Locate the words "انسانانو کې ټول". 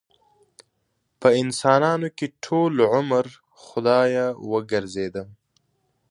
1.41-2.73